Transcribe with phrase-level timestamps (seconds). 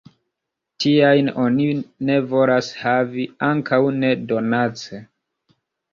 [0.85, 1.67] Tiajn oni
[2.09, 5.07] ne volas havi, ankaŭ ne donace.